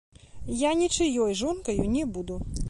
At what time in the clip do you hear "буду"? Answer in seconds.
2.17-2.41